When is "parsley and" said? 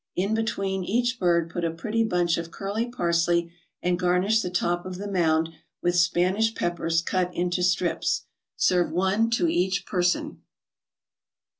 2.87-3.99